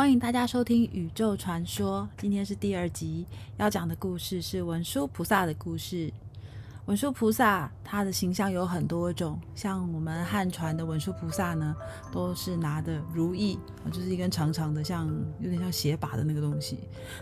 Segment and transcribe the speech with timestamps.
[0.00, 3.26] 欢迎大家收听《宇宙传说》，今天是第二集，
[3.58, 6.10] 要讲的故事是文殊菩萨的故事。
[6.86, 11.76] 文殊菩萨他的形象有很多种，像我们汉传的文殊菩萨呢，
[12.10, 13.58] 都是拿的如意，
[13.92, 15.06] 就是一根长长的，像
[15.38, 16.78] 有点像鞋把的那个东西。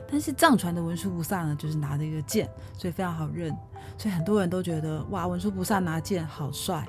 [0.08, 3.52] 但是藏传的文殊菩萨呢，就是拿着一个剑，所以非常好认，
[3.98, 6.86] 所以很多人都觉得哇，文殊菩萨拿剑好帅。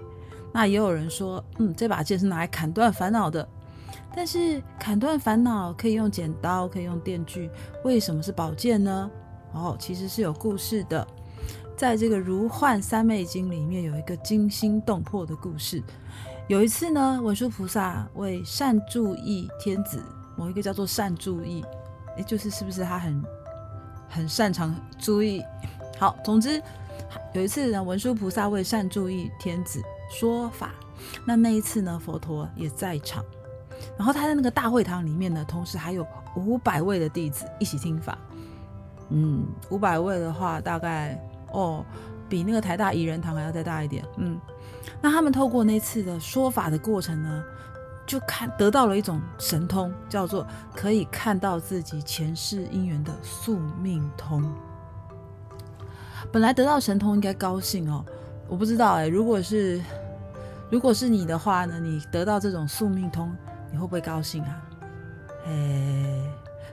[0.53, 3.49] 那也有人说，嗯，这把剑是拿来砍断烦恼的。
[4.15, 7.49] 但是砍断烦恼可以用剪刀，可以用电锯，
[7.83, 9.09] 为什么是宝剑呢？
[9.53, 11.07] 哦，其实是有故事的。
[11.77, 15.81] 在这个《如幻三昧经》里面有一个惊心动魄的故事。
[16.47, 20.03] 有一次呢，文殊菩萨为善注意天子，
[20.35, 21.63] 某一个叫做善注意，
[22.17, 23.23] 诶，就是是不是他很
[24.09, 25.41] 很擅长注意？
[25.97, 26.61] 好，总之
[27.33, 30.73] 有一次呢，文殊菩萨为善注意天子说法，
[31.25, 33.23] 那那一次呢，佛陀也在场。
[33.97, 38.17] 然后他在那个大会堂里面呢，同时还有五百位的弟子一起听法。
[39.09, 41.19] 嗯，五百位的话，大概
[41.51, 41.83] 哦，
[42.29, 44.05] 比那个台大怡人堂还要再大一点。
[44.17, 44.39] 嗯，
[45.01, 47.43] 那他们透过那次的说法的过程呢，
[48.05, 54.47] 就看得到了一种神通，叫做可以看到自己前世姻缘的宿命通。
[56.31, 58.05] 本来得到神通应该高兴哦，
[58.47, 59.81] 我不知道哎，如果是
[60.69, 63.35] 如果是你的话呢，你得到这种宿命通。
[63.71, 64.61] 你会不会高兴啊？
[65.45, 66.21] 哎，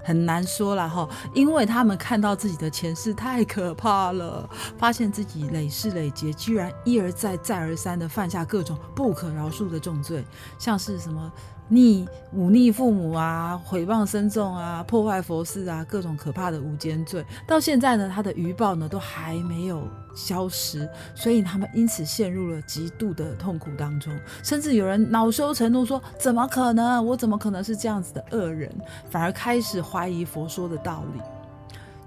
[0.04, 10.24] 很难说了哈，因为他们看到自己的前世太可怕了，发现自己累世累劫，居然一而再再而三的犯下各种不可饶恕的重罪，
[10.58, 11.32] 像是什么。
[11.68, 19.82] 逆忤逆父母啊，毁谤僧众啊，破坏佛寺啊，各种可怕的无间罪，到现在呢，他的余报呢都还没有
[20.14, 27.04] 消失，所以他们因此陷入了极度的痛苦当中，甚至有人恼羞成怒说：“怎么可能？
[27.04, 28.72] 我怎么可能是这样子的恶人？”
[29.10, 31.20] 反而开始怀疑佛说的道理。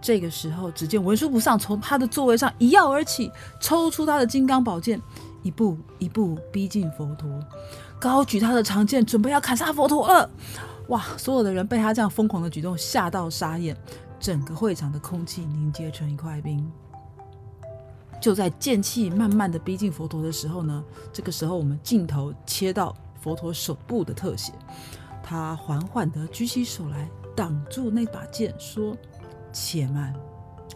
[0.02, 3.30] 这个时候，只见文殊菩萨从他的座位上一跃而起，
[3.60, 5.02] 抽出他的金刚宝剑，
[5.44, 7.30] 一步一步逼近佛陀。
[8.00, 10.30] 高举他的长剑，准备要砍杀佛陀了。
[10.88, 11.04] 哇！
[11.18, 13.78] 所有的人被他这样疯狂的举动吓到傻眼，
[14.20, 16.72] 整个会场的空气凝结成一块冰。
[18.20, 20.84] 就在剑气慢慢的逼近佛陀的时候呢，
[21.14, 24.52] 这个时候我们镜头切到佛陀手部的特写，
[25.22, 28.98] 他缓缓的举起手来挡住那把剑，说
[29.54, 30.14] ：“且慢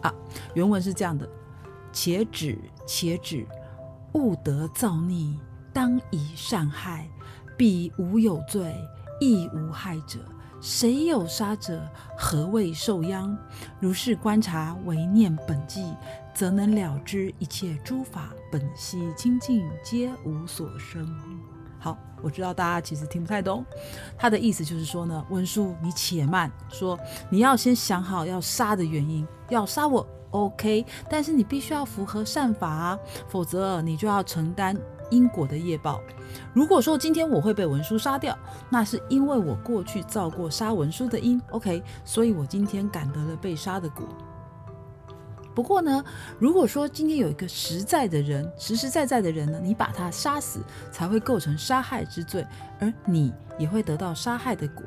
[0.00, 0.14] 啊！”
[0.54, 1.28] 原文是这样的
[1.92, 3.46] ：“且止，且止，
[4.12, 5.38] 勿得造逆。”
[5.74, 7.08] 当以善害，
[7.58, 8.72] 彼无有罪，
[9.20, 10.20] 亦无害者。
[10.60, 11.82] 谁有杀者，
[12.16, 13.36] 何谓受殃？
[13.80, 15.84] 如是观察，唯念本际，
[16.32, 21.06] 则能了知一切诸法本悉清净，皆无所生。
[21.78, 23.62] 好，我知道大家其实听不太懂，
[24.16, 26.98] 他的意思就是说呢，文殊你且慢，说
[27.28, 34.76] 你要先想好要杀的原因，要杀我 OK，但是你必须要符合善法啊，否则你就要承担。
[35.10, 36.00] 因果的业报。
[36.54, 38.36] 如果说今天我会被文书杀掉，
[38.70, 41.40] 那是因为我过去造过杀文书的因。
[41.50, 44.08] OK，所以我今天感得了被杀的果。
[45.54, 46.02] 不过呢，
[46.38, 52.44] 如果说今天有一个实在的人，实实在在的人呢，你把他杀死，才会构成杀害之罪，
[52.80, 54.84] 而你也会得到杀害的果。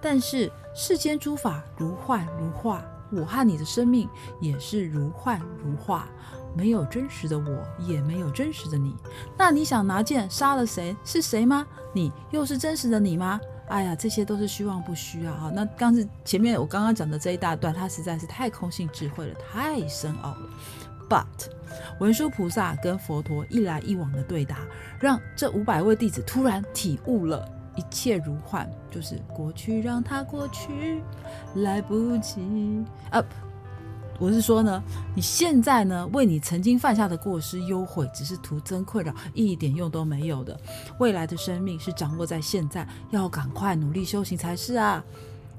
[0.00, 4.08] 但是世间诸法如幻如化，我和你的生命
[4.40, 6.08] 也是如幻如化。
[6.56, 8.94] 没有真实的我，也没有真实的你。
[9.36, 10.96] 那你想拿剑杀了谁？
[11.04, 11.66] 是谁吗？
[11.92, 13.40] 你又是真实的你吗？
[13.66, 15.36] 哎呀，这些都是虚妄不虚啊！
[15.40, 20.48] 哈，那刚是前面我刚刚讲的这一大段，它实在是太空性智慧了，太深奥了。
[21.08, 21.50] But
[21.98, 24.58] 文殊菩萨跟佛陀一来一往的对答，
[25.00, 31.02] 让这五百位弟子突然体悟了一切如幻，就是过去让它过去，
[31.56, 33.22] 来不及啊。
[34.20, 34.80] 我是说呢，
[35.14, 40.56] 你现在呢为你曾经犯下的过失忧悔，只是徒增困扰，一点用都没有的。
[41.00, 45.04] 未来的生命是掌握在现在，要赶快努力修行才是啊。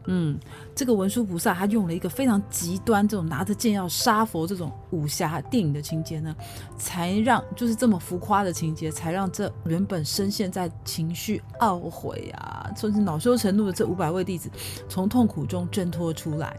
[0.08, 0.40] 嗯，
[0.76, 6.36] 这个文殊菩萨他用了一个非常极端，这种拿着剑要杀佛这种武侠电影的情节呢，
[6.78, 14.50] 才让就是这么浮夸的情节，才让这原本深陷在情绪懊悔啊，甚至恼羞成怒的这五百位弟子，
[14.88, 16.56] 从痛苦中挣脱出来。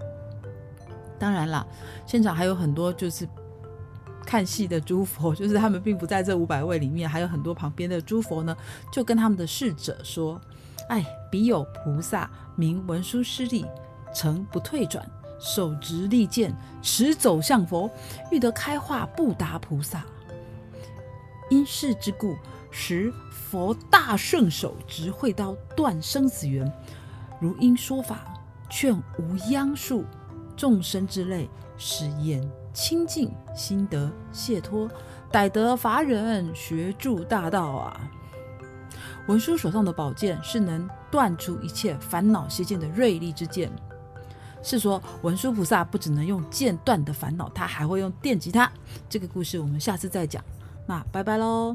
[1.19, 1.67] 当然啦，
[2.05, 3.27] 现场还有很多就是
[4.25, 8.57] 看戏的诸佛， 就是他们并不在这五百位里面，还有很多旁边的诸佛呢，
[8.93, 10.41] 就跟他们的侍者说
[10.89, 13.67] ：“哎，彼有菩萨名文殊师利，
[14.15, 15.05] 诚不退转，
[15.39, 17.91] 手执利剑，持走向佛，
[18.31, 20.05] 欲得开化不达菩萨。
[21.51, 22.37] 因事之故，
[22.71, 26.73] 使佛大圣手执慧刀断生死缘，
[27.41, 28.33] 如因说法。”
[28.69, 30.05] 劝无央术，
[30.57, 31.49] 众生之类，
[31.79, 32.43] 使言
[32.77, 34.87] 清净，心得解脱，
[35.33, 37.99] 逮得伐人，学助大道啊！
[39.29, 43.73] 文殊手上的宝剑是能断除一切烦恼邪见的锐利之剑。
[44.63, 48.71] 是说文殊菩萨不只能用剑断的烦恼，他还会用电吉他。
[49.09, 50.45] 这个故事我们下次再讲。
[50.87, 51.75] 那拜拜喽。